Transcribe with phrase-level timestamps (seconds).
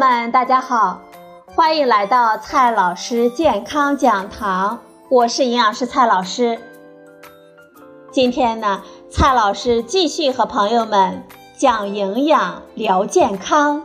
[0.00, 0.98] 们，大家好，
[1.54, 4.78] 欢迎来到蔡老师健康讲堂，
[5.10, 6.58] 我是营养师蔡老师。
[8.10, 11.22] 今天呢，蔡老师继续和朋友们
[11.58, 13.82] 讲营养、聊健康。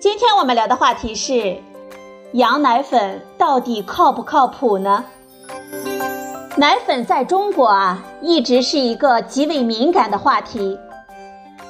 [0.00, 1.58] 今天我们聊的话题是：
[2.32, 5.04] 羊奶粉到底靠不靠谱呢？
[6.56, 10.76] 奶粉在中国啊，一直是一个极为敏感的话题。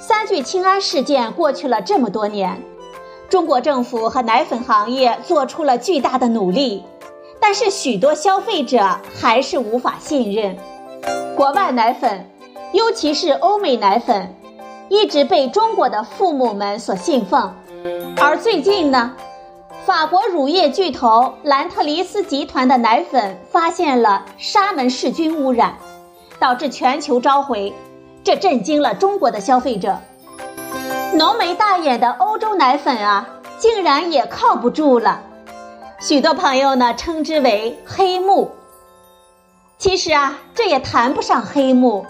[0.09, 2.63] 三聚氰胺事件过去了这么多年，
[3.29, 6.83] 中国政府和奶粉行业做出了巨大的努力，
[7.39, 10.57] 但是许多消费者还是无法信任。
[11.37, 12.27] 国外奶粉，
[12.73, 14.35] 尤其是欧美奶粉，
[14.89, 17.55] 一直被中国的父母们所信奉。
[18.17, 19.15] 而最近呢，
[19.85, 25.77] 法国乳业巨头兰特黎斯集团的奶粉发现了沙门氏菌污染，
[26.39, 27.75] 导致全球召回。
[28.29, 29.97] 这震惊了中国的消费者，
[31.15, 33.27] 浓眉大眼的欧洲奶粉啊，
[33.57, 35.23] 竟然也靠不住了。
[35.99, 38.51] 许多朋友呢称之为黑幕。
[39.79, 42.05] 其实啊，这也谈不上黑幕，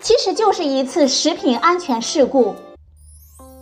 [0.00, 2.56] 其实就是一次食品安全事故。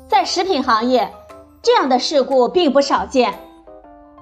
[0.09, 1.12] 在食品行业，
[1.61, 3.39] 这样的事故并不少见，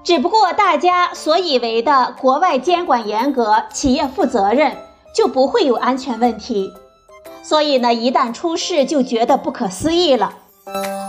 [0.03, 4.75] 只不过大家所以为的国外监管严格、企业负责任，
[5.15, 6.73] 就不会有安全问题。
[7.47, 10.35] 所以呢，一旦出事就觉得不可思议了。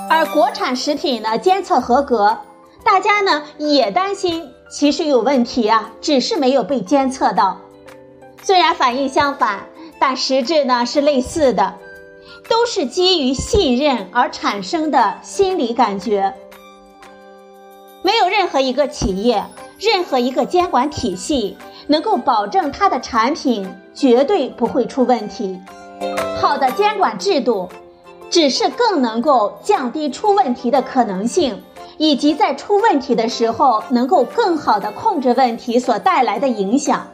[0.09, 2.39] 而国产食品呢，监测合格，
[2.85, 7.57] 大家呢也担心其实有问题啊，只是没有被监测到。
[8.41, 9.67] 虽然反应相反，
[9.99, 11.75] 但实质呢是类似的，
[12.49, 16.33] 都是基于信任而产生的心理感觉。
[18.03, 19.45] 没有任何一个企业，
[19.81, 21.59] 任何一个监管体系
[21.89, 25.59] 能够保证它的产品绝对不会出问题。
[26.41, 27.69] 好的监管制度，
[28.31, 31.63] 只是更能够降低出问题的可能性，
[31.97, 37.07] 以及在出问题的时候能够更好的控制问题所带来的影响。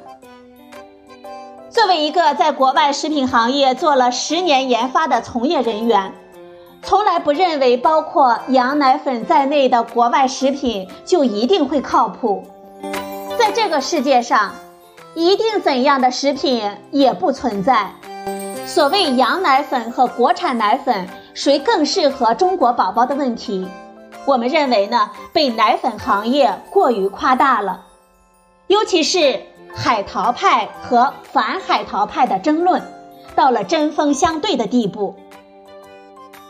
[1.71, 6.13] 作为一个在国外食品行业做了十年研发的从业人员，
[6.83, 12.45] 从来不认为包括羊奶粉在内的国外食品就一定会靠谱。
[13.37, 14.55] 在这个世界上，
[15.15, 17.91] 一定怎样的食品也不存在。
[18.67, 23.69] 所谓洋奶粉和国产奶粉谁更适合中国宝宝的问题，
[24.25, 27.85] 我们认为呢被奶粉行业过于夸大了，
[28.67, 29.43] 尤其是
[29.75, 32.83] 海淘派和反海淘派的争论，
[33.37, 35.15] 到了针锋相对的地步。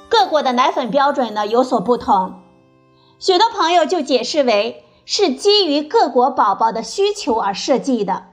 [0.08, 2.34] 各国的奶粉标准呢有所不同，
[3.18, 8.24] 许多朋友就解释为是基于各国宝宝的需求而设计的，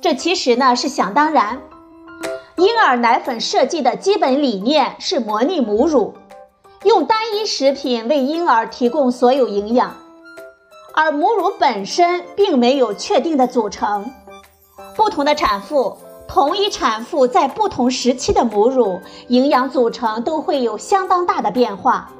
[0.00, 1.62] 这其实呢是想当然。
[2.56, 6.14] 婴儿奶粉设计的基本理念是模拟母乳，
[6.84, 9.96] 用单一食品为婴儿提供所有营养，
[10.94, 14.10] 而母乳本身并没有确定的组成。
[14.94, 15.96] 不同的产妇，
[16.28, 22.12] 同一产妇在不同时期的母乳营养组成都会有相当大的变化。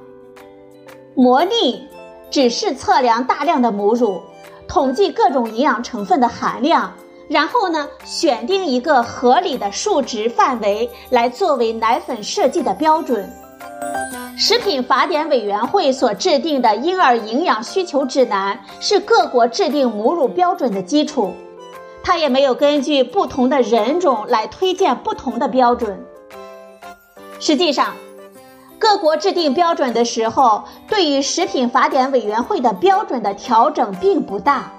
[1.15, 1.87] 模拟
[2.31, 4.23] 只是测量大量的母乳，
[4.67, 6.95] 统计各种营养成分的含量。
[7.31, 13.31] 然后呢，选定一个合理的数值范围来作为奶粉设计的标准。
[14.37, 21.33] 食品法典委员会所制定的婴儿营养需求指南是各国制定母乳标准的基础。
[22.03, 26.05] 它也没有根据不同的人种来推荐不同的标准。
[27.39, 27.95] 实际上，
[28.77, 34.73] 各国制定标准的时候，对于食品法典委员会的标准的调整并不大。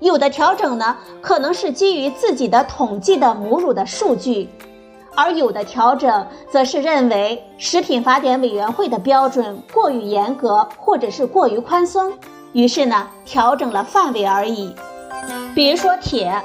[0.00, 4.48] 有的调整呢，可能是基于自己的统计的母乳的数据，
[5.14, 12.12] 而有的调整则是认为食品法典委员会的标准过于严格，或者是过于宽松，
[12.52, 14.74] 于是呢调整了范围而已。
[15.54, 16.42] 比如说铁，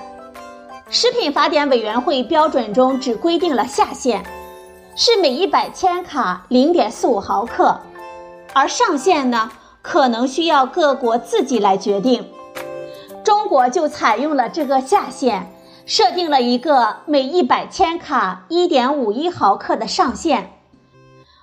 [0.90, 4.24] 食品法典委员会标准中只规定了下限，
[4.96, 7.78] 是每一百千卡零点四五毫克，
[8.54, 9.52] 而上限呢，
[9.82, 12.26] 可能需要各国自己来决定。
[13.52, 15.52] 国就采用了这个下限，
[15.86, 20.54] 设定了一个每一百千卡一点五一毫克的上限，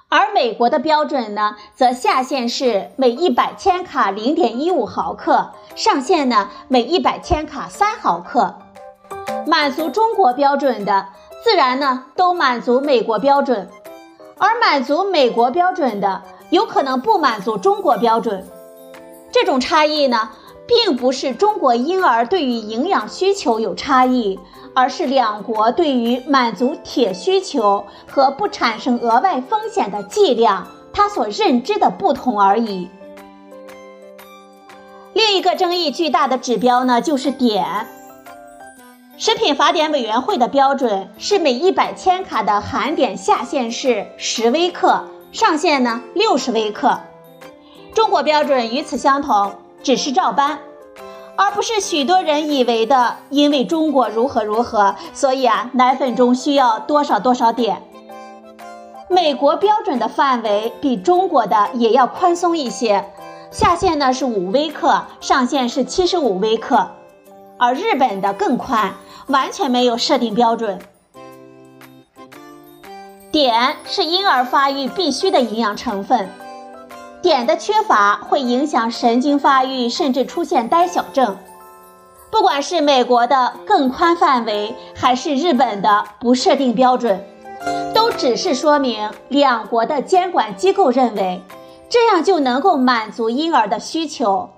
[0.08, 8.54] 而美国的标准呢，则下限是每一百千卡零点一五毫克，上限呢每一百千卡三毫克。
[9.46, 11.08] 满足中国标准的，
[11.44, 13.69] 自然呢都满足美国标准，
[14.38, 18.46] 而满足美国标准的，有可能不满足中国标准。
[19.31, 20.31] 这种差异呢？
[20.68, 24.38] 并不是中国婴儿对于营养需求有差异，
[24.74, 32.90] 而是两国对于满足铁需求和不产生额外风险的剂量，他所认知的不同而已。
[35.14, 37.86] 另一个争议巨大的指标呢，就是碘。
[39.16, 47.00] 食品法典委员会的标准是每一百千卡的含碘下限是十微克，上限呢六十微克。
[47.94, 49.52] 中国标准与此相同，
[49.82, 50.58] 只是照搬，
[51.36, 57.82] 而不是许多人以为的，因为中国如何如何，所以啊，奶粉中需要多少多少碘。
[59.08, 63.04] 美国标准的范围比中国的也要宽松一些，
[63.50, 66.90] 下限呢是五微克，上限是七十五微克，
[67.56, 68.94] 而日本的更宽，
[69.28, 70.78] 完全没有设定标准。
[73.30, 76.28] 碘是婴儿发育必须的营养成分。
[77.22, 81.36] 碘的缺乏会影响神经发育，甚至出现呆小症。
[82.30, 87.24] 不管是美国的更宽范围，还是日本的不设定标准，
[87.94, 91.42] 都只是说明两国的监管机构认为
[91.88, 94.50] 这样就能够满足婴儿的需求，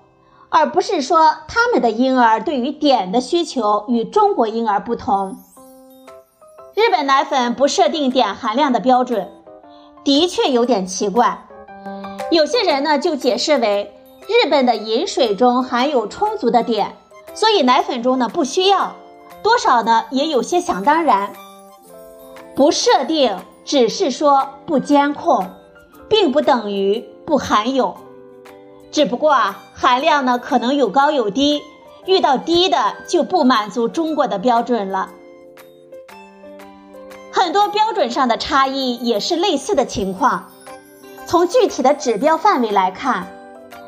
[0.49, 5.37] 而不是说他们的婴儿对于碘的需求与中国婴儿不同。
[6.75, 9.29] 日本奶粉不设定碘含量的标准，
[10.03, 11.47] 的确有点奇怪。
[12.31, 16.93] 有些人呢就解释为日本的饮水中含有充足的碘，
[17.33, 18.95] 所以奶粉中呢不需要，
[19.43, 21.33] 多少呢也有些想当然。
[22.55, 25.45] 不设定只是说不监控，
[26.07, 27.97] 并不等于不含有，
[28.91, 31.61] 只不过啊含量呢可能有高有低，
[32.05, 35.09] 遇到低的就不满足中国的标准了。
[37.33, 40.50] 很多标准上的差异也是类似的情况。
[41.31, 43.25] 从具体的指标范围来看，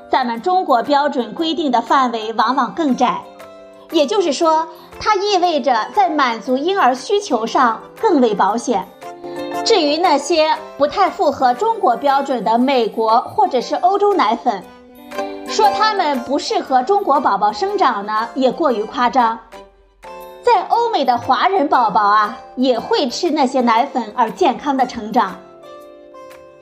[0.10, 3.22] 咱们中国标准规定的范围往往更窄，
[3.92, 4.66] 也就是说，
[4.98, 8.88] 它意味着在满足婴儿需求上更为保险。
[9.66, 14.64] 至于那些不太符合中国标准的美国或者是欧洲奶粉，
[15.46, 19.38] 说它们不适合中国宝宝生长呢，也过于夸张。
[20.42, 25.36] 在欧美的华人宝宝啊，也会吃那些奶粉而健康的成长。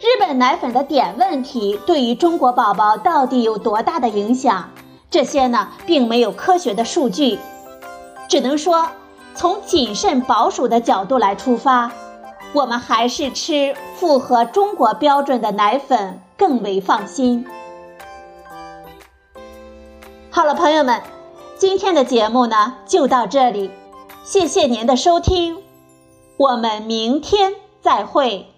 [0.01, 4.71] 日本奶粉的碘问题对于中国宝宝到底有多大的影响？
[5.12, 7.38] 这些呢，并没有科学的数据，
[8.27, 8.88] 只能说
[9.36, 11.92] 从谨慎保守的角度来出发，
[12.51, 17.45] 我们还是吃符合中国标准的奶粉更为放心。
[20.31, 21.00] 好了，朋友们，
[21.59, 23.69] 今天的节目呢就到这里，
[24.24, 25.59] 谢谢您的收听，
[26.38, 28.50] 我们明天再会。